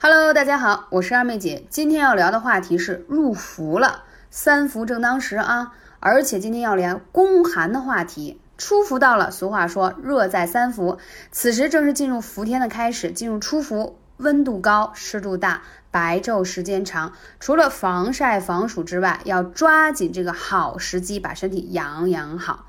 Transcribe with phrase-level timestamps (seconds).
[0.00, 1.66] Hello，大家好，我是二妹姐。
[1.68, 5.72] 今天要聊的话题是入伏了，三伏正当时啊！
[5.98, 8.40] 而且今天要聊宫寒的话题。
[8.56, 10.98] 初伏到了，俗话说热在三伏，
[11.32, 22.66] 此时正是进入伏天的开始，进入初伏，温度高，湿度大，白昼时间长，除了防晒防暑之外，要抓紧这个好时机，把身体养养好。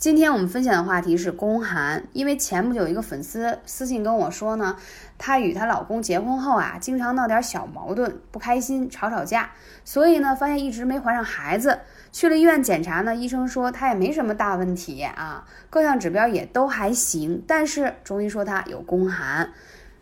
[0.00, 4.74] 今天我们分享的话题是宫寒，因为前不久一个粉丝私信跟我说呢，
[5.18, 9.50] 她与她老公结婚后啊，经常闹点小矛盾，不开心，吵吵架，
[9.84, 11.80] 所以呢，发现一直没怀上孩子。
[12.12, 19.52] 去了医院检查呢，医生说她也没什么大问题啊，各项指标也都还行，但是中医说她有宫寒。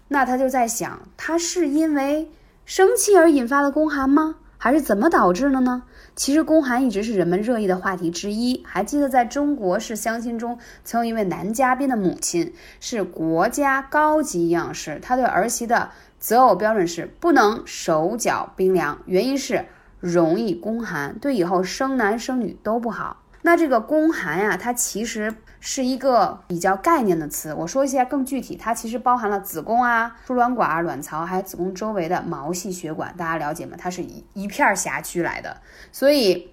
[0.07, 2.31] 那她就在想，她是因为
[2.65, 4.37] 生气而引发的宫寒吗？
[4.59, 5.85] 还是怎么导致的呢？
[6.17, 8.65] 其实宫寒一直是人们热议的话题之一。
[8.67, 19.67] 还记得在中国式相亲中，曾有一位男嘉宾的母亲是国家高级营养师，他对儿媳的择偶标准是不能手脚冰凉，原因是
[20.01, 23.23] 容易宫寒，对以后生男生女都不好。
[23.43, 27.53] 那这个宫寒呀，它其实是一个比较概念的词。
[27.53, 33.77] 我说一下更具体，它其实包含了子宫啊、输卵管、卵巢，还有子宫周围的毛细血管，大家了解吗？
[33.79, 35.57] 它是一一片辖区来的。
[35.91, 36.51] 所以，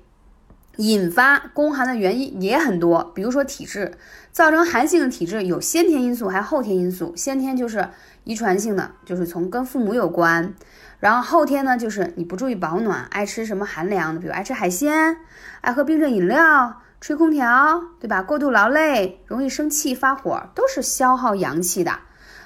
[0.77, 3.93] 引发宫寒的原因也很多，比如说体质，
[4.31, 7.15] 造成寒性的体质有先天因素，还有后天因素。
[7.15, 7.87] 先天就是
[8.23, 10.53] 遗传性的，就是从跟父母有关。
[10.99, 15.17] 然后后天呢，就是你不注意保暖，爱吃什么寒凉的，比如爱吃海鲜，
[15.61, 18.23] 爱喝冰镇饮料，吹空调，对吧？
[18.23, 21.99] 过度劳累，容易生气发火，都是消耗阳气的。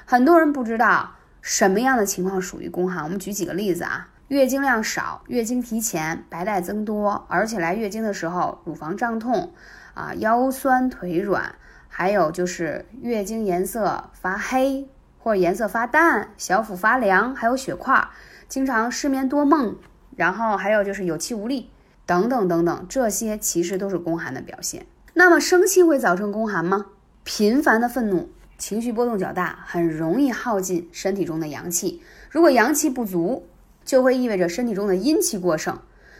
[0.03, 4.09] 很多人不知道什么样的情况属于宫寒，我们举几个例子啊。
[4.27, 9.53] 月经量少，月经提前，白带增多，而且来月经的时候乳房胀痛，
[9.93, 11.55] 啊腰酸腿软，
[11.87, 18.09] 还有就是月经颜色发黑或者颜色发淡，小腹发凉，还有血块。
[18.49, 19.77] 经常失眠多梦，
[20.17, 21.71] 然后还有就是有气无力
[22.09, 24.87] 等等等等，这些其实都是宫寒的表现。
[25.13, 26.87] 那么生气会造成宫寒吗？
[27.23, 32.01] 频繁的愤怒，情绪波动较大，很容易耗尽身体中的阳气。
[32.31, 33.45] 如果阳气不足，
[33.85, 35.77] 就会意味着身体中的阴气过剩，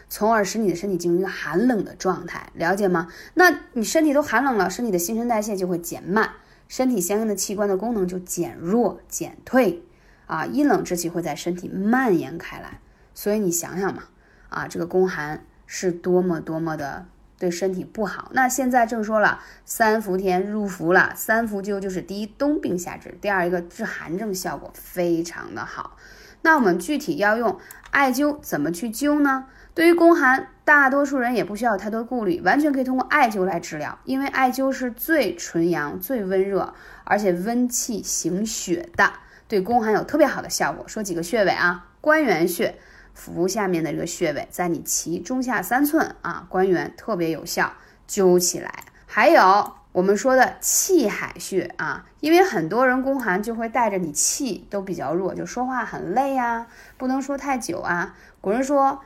[0.08, 2.52] 从而使你的身体进入一个寒冷的状态。
[2.54, 3.08] 了解吗？
[3.34, 6.30] 那你身体都寒冷了，身体的新陈代谢就会减慢，
[6.68, 9.82] 身体相应的器官的功能就减弱减退。
[10.26, 12.78] 啊，阴冷之气会在身体蔓延开来，
[13.12, 14.04] 所以你想想嘛，
[14.50, 17.06] 啊，这个宫寒是多么多么的
[17.38, 18.28] 对身体不好。
[18.34, 25.96] 那现在正说了，三伏天入伏了，三伏灸就是第一冬病夏治，第二一个治寒症效果非常的好。
[26.42, 27.56] 那我们具体要用
[27.92, 29.46] 艾灸怎么去灸呢？
[29.72, 39.12] 对于宫寒，大多数人也不需要太多顾虑，完全可以通过艾灸来治疗，因为艾灸是最纯阳、最温热，而且温气行血的。
[39.46, 42.76] 对宫寒有特别好的效果，说几个穴位啊，关元穴，
[43.20, 47.70] 腹部下面的这个穴位，在你脐中下三寸啊，关元特别有效，
[48.08, 48.72] 灸起来。
[49.04, 56.66] 还有我们说的气海穴啊，因为很多人宫寒就会带着你气都比较弱，就说话很累呀，
[56.96, 58.16] 不能说太久啊。
[58.40, 59.02] 古人说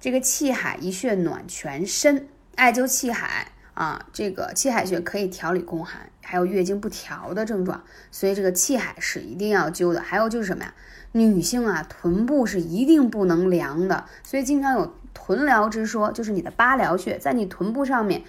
[0.00, 2.26] 这个气海一穴暖全身，
[2.56, 3.48] 艾灸气海。
[3.78, 7.80] 啊，这个气海穴可以调理宫寒，还有月经不调的症状，
[8.10, 10.00] 所以这个气海是一定要灸的。
[10.00, 10.74] 还有就是什么呀？
[11.12, 18.24] 女性啊，臀部是一定不能凉的，所以经常有臀疗之说，就是你的八髎穴在你臀部上面，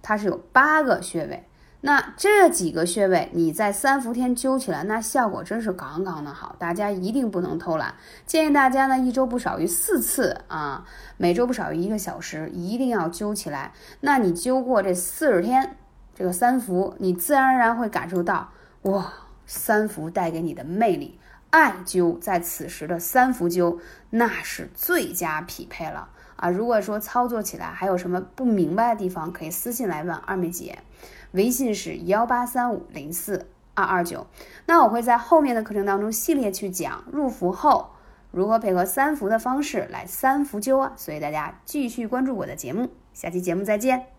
[0.00, 1.42] 它是有八个穴位。
[1.86, 6.56] 那这几个穴位，你在三伏天灸起来，那效果真是杠杠的好。
[6.58, 10.82] 大家一定不能偷懒，建议大家呢一周不少于四次啊，
[11.18, 13.70] 每周不少于一个小时，一定要灸起来。
[14.00, 15.76] 那你灸过这四十天，
[16.14, 18.50] 这个三伏，你自然而然会感受到
[18.84, 19.12] 哇，
[19.44, 21.20] 三伏带给你的魅力。
[21.50, 23.78] 艾灸在此时的三伏灸，
[24.08, 26.08] 那是最佳匹配了
[26.44, 26.50] 啊！
[26.50, 30.78] 如果说操作起来还有什么不明白的地方，可以私信来问二妹姐。
[31.32, 34.26] 微信是幺八三五零四二二九，
[34.66, 37.88] 那我会在后面的课程当中系列去讲入伏后
[38.30, 44.13] 如何配合三伏的方式来三伏灸啊，所以大家继续关注我的节目，下期节目再见。